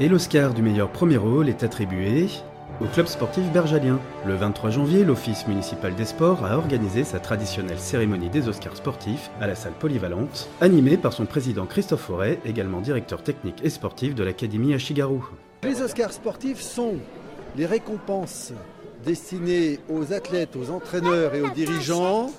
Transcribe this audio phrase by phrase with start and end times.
[0.00, 2.26] Et l'Oscar du meilleur premier rôle est attribué
[2.80, 4.00] au club sportif bergalien.
[4.26, 9.30] Le 23 janvier, l'Office municipal des sports a organisé sa traditionnelle cérémonie des Oscars sportifs
[9.40, 14.16] à la salle polyvalente, animée par son président Christophe Forêt, également directeur technique et sportif
[14.16, 15.20] de l'Académie Ashigaru.
[15.62, 16.96] Les Oscars sportifs sont
[17.56, 18.52] les récompenses
[19.04, 22.32] destinées aux athlètes, aux entraîneurs et aux dirigeants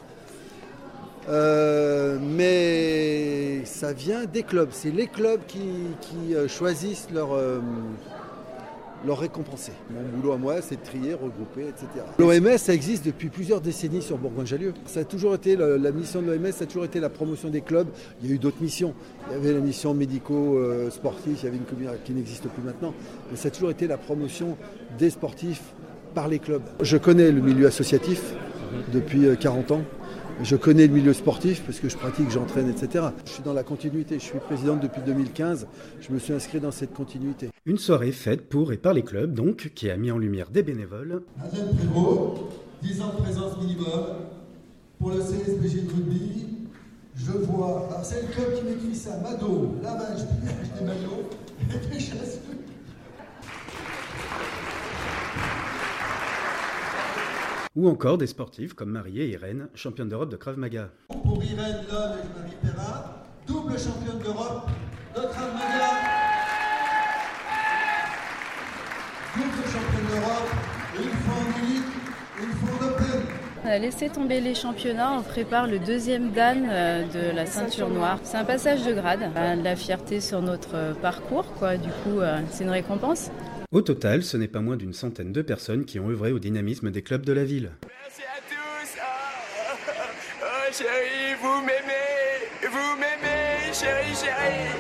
[1.28, 4.70] euh, mais ça vient des clubs.
[4.72, 7.60] C'est les clubs qui, euh, choisissent leur, euh,
[9.06, 9.72] leur récompenser.
[9.90, 11.88] Mon boulot à moi, c'est de trier, regrouper, etc.
[12.20, 14.74] L'OMS, ça existe depuis plusieurs décennies sur Bourgogne-Jallieu.
[14.86, 17.62] Ça a toujours été, la, mission de l'OMS, ça a toujours été la promotion des
[17.62, 17.88] clubs.
[18.22, 18.94] Il y a eu d'autres missions.
[19.30, 22.94] Il y avait la mission médico-sportive, il y avait une qui n'existe plus maintenant.
[23.32, 24.58] Mais ça a toujours été la promotion
[25.00, 25.74] des sportifs
[26.14, 26.64] par les clubs.
[26.82, 28.34] Je connais le milieu associatif
[28.94, 29.82] depuis 40 ans.
[30.44, 33.06] Je connais le milieu sportif parce que je pratique, j'entraîne, etc.
[33.26, 34.20] Je suis dans la continuité.
[34.20, 35.66] Je suis présidente depuis 2015.
[36.02, 37.50] Je me suis inscrit dans cette continuité.
[37.66, 40.62] Une soirée faite pour et par les clubs, donc, qui a mis en lumière des
[40.62, 41.24] bénévoles.
[41.42, 42.42] Adèle Prévost,
[42.84, 44.04] 10 ans de présence minimum
[45.00, 46.48] pour le CSBG de rugby.
[47.16, 51.30] Je vois, c'est le club qui m'écrit ça, Mado, lavage, pliage des maillots
[51.74, 52.40] et des chasses.
[57.76, 60.90] Ou encore des sportifs comme Marie et Irène, championnes d'Europe de Krav Maga.
[61.10, 63.04] Pour Irène Lolle et Marie Perrin,
[63.46, 64.70] double championne d'Europe
[65.16, 65.90] de Krav Maga.
[69.36, 70.50] Double championne d'Europe,
[70.98, 71.84] une fois en élite,
[72.42, 73.22] une fois en open.
[73.66, 77.90] On a laissé tomber les championnats, on prépare le deuxième Dan euh, de la ceinture
[77.90, 78.20] noire.
[78.24, 81.76] C'est un passage de grade, de la fierté sur notre parcours, quoi.
[81.76, 83.32] Du coup, euh, c'est une récompense.
[83.76, 86.92] Au total, ce n'est pas moins d'une centaine de personnes qui ont œuvré au dynamisme
[86.92, 87.72] des clubs de la ville.
[87.84, 88.98] Merci à tous.
[89.02, 94.72] Oh, oh, chérie, vous m'aimez Vous m'aimez, chérie, chérie.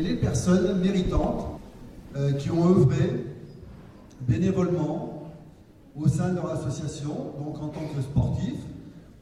[0.00, 1.60] Les personnes méritantes
[2.16, 3.22] euh, qui ont œuvré
[4.22, 5.30] bénévolement
[5.94, 8.64] au sein de leur association, donc en tant que sportifs,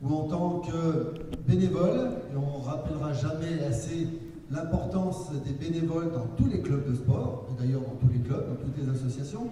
[0.05, 1.15] ou en tant que
[1.49, 4.09] bénévole, et on ne rappellera jamais assez
[4.51, 8.47] l'importance des bénévoles dans tous les clubs de sport, et d'ailleurs dans tous les clubs,
[8.47, 9.51] dans toutes les associations,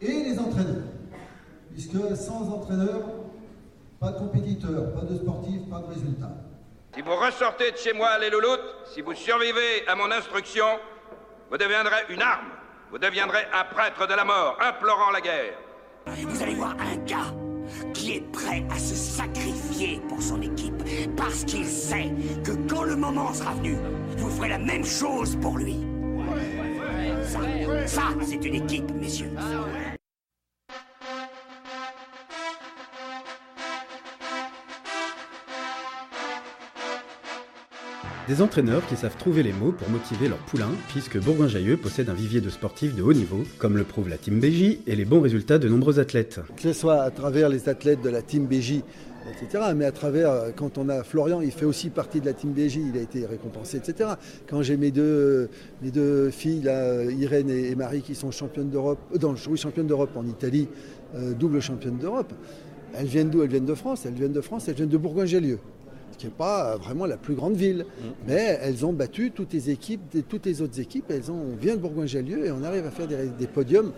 [0.00, 0.88] et les entraîneurs.
[1.72, 3.00] Puisque sans entraîneur,
[4.00, 6.36] pas de compétiteurs, pas de sportifs, pas de résultats.
[6.94, 8.60] Si vous ressortez de chez moi, les louloutes,
[8.92, 10.66] si vous survivez à mon instruction,
[11.50, 12.48] vous deviendrez une arme.
[12.90, 15.54] Vous deviendrez un prêtre de la mort, implorant la guerre.
[16.06, 17.32] Vous allez voir un gars
[17.92, 20.82] qui est prêt à se sacrifier pour son équipe,
[21.16, 22.12] parce qu'il sait
[22.44, 23.76] que quand le moment sera venu,
[24.16, 25.76] vous ferez la même chose pour lui.
[27.86, 29.30] Ça, c'est une équipe, messieurs.
[38.28, 42.14] Des entraîneurs qui savent trouver les mots pour motiver leur poulain, puisque Bourgoin-Jallieu possède un
[42.14, 45.20] vivier de sportifs de haut niveau, comme le prouve la Team BJ et les bons
[45.20, 46.38] résultats de nombreux athlètes.
[46.54, 48.82] Que ce soit à travers les athlètes de la Team BJ,
[49.28, 49.64] etc.
[49.74, 52.52] Mais à travers, euh, quand on a Florian, il fait aussi partie de la Team
[52.52, 54.10] BJ, il a été récompensé, etc.
[54.48, 55.50] Quand j'ai mes deux,
[56.30, 60.68] filles, là, Irène et Marie, qui sont championnes d'Europe, euh, oui, championnes d'Europe en Italie,
[61.16, 62.32] euh, double championne d'Europe,
[62.94, 63.42] elles viennent d'où?
[63.42, 65.58] Elles viennent de France, elles viennent de France, elles viennent de Bourgoin-Jallieu
[66.16, 67.84] qui n'est pas vraiment la plus grande ville.
[67.84, 68.04] Mm.
[68.26, 71.06] Mais elles ont battu toutes les équipes, toutes les autres équipes.
[71.10, 73.92] Elles ont, on vient de Bourgoin-Jallieu et on arrive à faire des, podiums,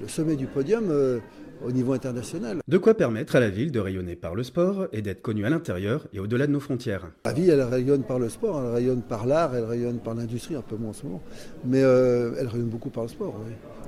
[0.00, 1.18] le sommet du podium euh,
[1.64, 2.58] au niveau international.
[2.66, 5.50] De quoi permettre à la ville de rayonner par le sport et d'être connue à
[5.50, 7.10] l'intérieur et au-delà de nos frontières.
[7.24, 10.54] La ville, elle rayonne par le sport, elle rayonne par l'art, elle rayonne par l'industrie,
[10.54, 11.22] un peu moins en ce moment.
[11.64, 13.34] Mais euh, elle rayonne beaucoup par le sport.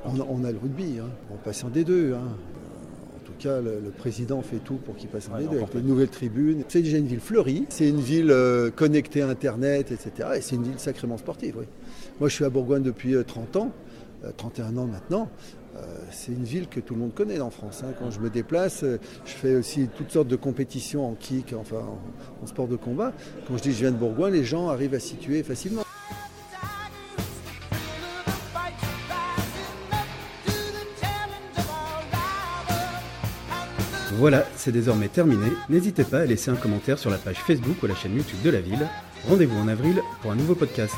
[0.05, 1.09] On, a, le rugby, hein.
[1.31, 2.15] on passe en D2.
[2.15, 2.37] Hein
[3.45, 6.65] le, président fait tout pour qu'il passe en ouais, avec les nouvelles tribunes.
[6.69, 10.29] C'est déjà une ville fleurie, c'est une ville euh, connectée à Internet, etc.
[10.37, 11.57] Et c'est une ville sacrément sportive.
[12.19, 13.73] Moi, je suis à Bourgogne depuis 30 euh, ans,
[14.37, 15.29] 31 euh, ans maintenant.
[16.11, 17.83] c'est une ville que tout le monde connaît en France.
[17.85, 17.93] Hein.
[17.99, 22.43] Quand je me déplace, je fais aussi toutes sortes de compétitions en kick, enfin en,
[22.43, 23.13] en sport de combat.
[23.47, 25.83] Quand je dis que je viens de Bourgogne, les gens arrivent à situer facilement.
[34.21, 35.47] Voilà, c'est désormais terminé.
[35.71, 38.51] N'hésitez pas à laisser un commentaire sur la page Facebook ou la chaîne YouTube de
[38.51, 38.87] la ville.
[39.27, 40.95] Rendez-vous en avril pour un nouveau podcast.